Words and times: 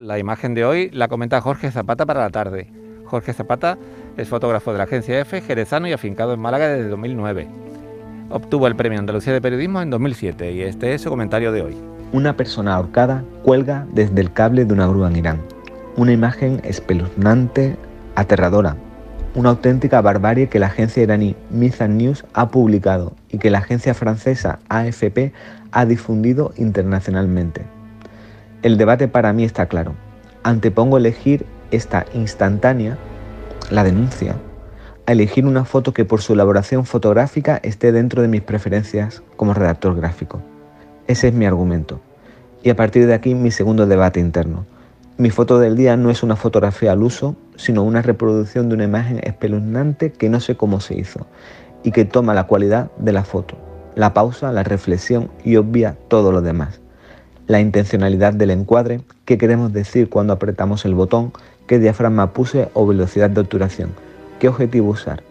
La 0.00 0.16
imagen 0.16 0.54
de 0.54 0.64
hoy 0.64 0.90
la 0.92 1.08
comenta 1.08 1.40
Jorge 1.40 1.72
Zapata 1.72 2.06
para 2.06 2.20
la 2.20 2.30
tarde. 2.30 2.70
Jorge 3.06 3.32
Zapata 3.32 3.76
es 4.16 4.28
fotógrafo 4.28 4.70
de 4.70 4.78
la 4.78 4.84
agencia 4.84 5.18
EFE, 5.18 5.40
jerezano 5.40 5.88
y 5.88 5.92
afincado 5.92 6.32
en 6.32 6.38
Málaga 6.38 6.68
desde 6.68 6.88
2009. 6.88 7.48
Obtuvo 8.30 8.68
el 8.68 8.76
premio 8.76 9.00
Andalucía 9.00 9.32
de 9.32 9.40
Periodismo 9.40 9.82
en 9.82 9.90
2007 9.90 10.52
y 10.52 10.62
este 10.62 10.94
es 10.94 11.02
su 11.02 11.10
comentario 11.10 11.50
de 11.50 11.62
hoy. 11.62 11.76
Una 12.12 12.36
persona 12.36 12.76
ahorcada 12.76 13.24
cuelga 13.42 13.88
desde 13.92 14.20
el 14.20 14.32
cable 14.32 14.64
de 14.64 14.72
una 14.72 14.86
grúa 14.86 15.08
en 15.08 15.16
Irán. 15.16 15.42
Una 15.96 16.12
imagen 16.12 16.60
espeluznante, 16.62 17.74
aterradora. 18.14 18.76
Una 19.34 19.48
auténtica 19.48 20.00
barbarie 20.00 20.48
que 20.48 20.60
la 20.60 20.66
agencia 20.66 21.02
iraní 21.02 21.34
Mizan 21.50 21.98
News 21.98 22.24
ha 22.34 22.52
publicado 22.52 23.14
y 23.30 23.38
que 23.38 23.50
la 23.50 23.58
agencia 23.58 23.94
francesa 23.94 24.60
AFP 24.68 25.32
ha 25.72 25.86
difundido 25.86 26.52
internacionalmente. 26.56 27.77
El 28.60 28.76
debate 28.76 29.06
para 29.06 29.32
mí 29.32 29.44
está 29.44 29.66
claro. 29.66 29.94
Antepongo 30.42 30.98
elegir 30.98 31.46
esta 31.70 32.06
instantánea, 32.12 32.98
la 33.70 33.84
denuncia, 33.84 34.34
a 35.06 35.12
elegir 35.12 35.46
una 35.46 35.64
foto 35.64 35.94
que 35.94 36.04
por 36.04 36.22
su 36.22 36.32
elaboración 36.32 36.84
fotográfica 36.84 37.60
esté 37.62 37.92
dentro 37.92 38.20
de 38.20 38.26
mis 38.26 38.42
preferencias 38.42 39.22
como 39.36 39.54
redactor 39.54 39.94
gráfico. 39.94 40.42
Ese 41.06 41.28
es 41.28 41.34
mi 41.34 41.46
argumento. 41.46 42.00
Y 42.64 42.70
a 42.70 42.74
partir 42.74 43.06
de 43.06 43.14
aquí 43.14 43.36
mi 43.36 43.52
segundo 43.52 43.86
debate 43.86 44.18
interno. 44.18 44.66
Mi 45.18 45.30
foto 45.30 45.60
del 45.60 45.76
día 45.76 45.96
no 45.96 46.10
es 46.10 46.24
una 46.24 46.34
fotografía 46.34 46.90
al 46.90 47.04
uso, 47.04 47.36
sino 47.54 47.84
una 47.84 48.02
reproducción 48.02 48.68
de 48.68 48.74
una 48.74 48.84
imagen 48.84 49.20
espeluznante 49.22 50.10
que 50.10 50.28
no 50.28 50.40
sé 50.40 50.56
cómo 50.56 50.80
se 50.80 50.98
hizo 50.98 51.28
y 51.84 51.92
que 51.92 52.04
toma 52.04 52.34
la 52.34 52.48
cualidad 52.48 52.90
de 52.98 53.12
la 53.12 53.22
foto, 53.22 53.56
la 53.94 54.14
pausa, 54.14 54.50
la 54.50 54.64
reflexión 54.64 55.30
y 55.44 55.54
obvia 55.54 55.96
todo 56.08 56.32
lo 56.32 56.42
demás 56.42 56.80
la 57.48 57.60
intencionalidad 57.60 58.34
del 58.34 58.50
encuadre, 58.50 59.00
qué 59.24 59.38
queremos 59.38 59.72
decir 59.72 60.10
cuando 60.10 60.34
apretamos 60.34 60.84
el 60.84 60.94
botón, 60.94 61.32
qué 61.66 61.78
diafragma 61.78 62.32
puse 62.34 62.68
o 62.74 62.86
velocidad 62.86 63.30
de 63.30 63.40
obturación, 63.40 63.90
qué 64.38 64.48
objetivo 64.48 64.90
usar. 64.90 65.22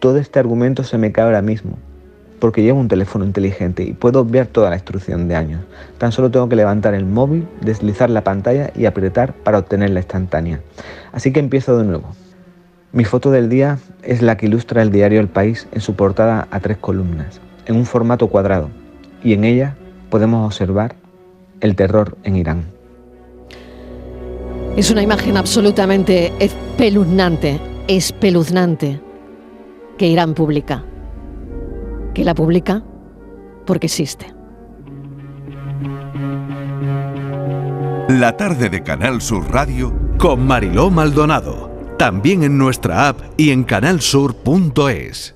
Todo 0.00 0.16
este 0.16 0.40
argumento 0.40 0.82
se 0.82 0.96
me 0.96 1.12
cae 1.12 1.26
ahora 1.26 1.42
mismo, 1.42 1.76
porque 2.40 2.62
llevo 2.62 2.80
un 2.80 2.88
teléfono 2.88 3.26
inteligente 3.26 3.84
y 3.84 3.92
puedo 3.92 4.24
ver 4.24 4.46
toda 4.46 4.70
la 4.70 4.76
instrucción 4.76 5.28
de 5.28 5.36
años. 5.36 5.60
Tan 5.98 6.10
solo 6.10 6.30
tengo 6.30 6.48
que 6.48 6.56
levantar 6.56 6.94
el 6.94 7.04
móvil, 7.04 7.46
deslizar 7.60 8.08
la 8.08 8.24
pantalla 8.24 8.72
y 8.74 8.86
apretar 8.86 9.34
para 9.34 9.58
obtener 9.58 9.90
la 9.90 10.00
instantánea. 10.00 10.60
Así 11.12 11.32
que 11.32 11.40
empiezo 11.40 11.76
de 11.76 11.84
nuevo. 11.84 12.14
Mi 12.92 13.04
foto 13.04 13.30
del 13.30 13.50
día 13.50 13.78
es 14.02 14.22
la 14.22 14.38
que 14.38 14.46
ilustra 14.46 14.80
el 14.80 14.90
diario 14.90 15.20
El 15.20 15.28
País 15.28 15.68
en 15.72 15.82
su 15.82 15.96
portada 15.96 16.48
a 16.50 16.60
tres 16.60 16.78
columnas, 16.78 17.42
en 17.66 17.76
un 17.76 17.84
formato 17.84 18.28
cuadrado, 18.28 18.70
y 19.22 19.34
en 19.34 19.44
ella 19.44 19.76
podemos 20.10 20.46
observar 20.46 21.01
el 21.62 21.74
terror 21.76 22.18
en 22.24 22.36
Irán. 22.36 22.64
Es 24.76 24.90
una 24.90 25.02
imagen 25.02 25.36
absolutamente 25.36 26.32
espeluznante, 26.38 27.60
espeluznante, 27.88 29.00
que 29.96 30.06
Irán 30.06 30.34
publica. 30.34 30.84
Que 32.14 32.24
la 32.24 32.34
publica 32.34 32.82
porque 33.64 33.86
existe. 33.86 34.26
La 38.08 38.36
tarde 38.36 38.68
de 38.68 38.82
Canal 38.82 39.22
Sur 39.22 39.50
Radio 39.50 39.94
con 40.18 40.46
Mariló 40.46 40.90
Maldonado. 40.90 41.70
También 41.98 42.42
en 42.42 42.58
nuestra 42.58 43.08
app 43.08 43.20
y 43.36 43.50
en 43.50 43.64
canalsur.es. 43.64 45.34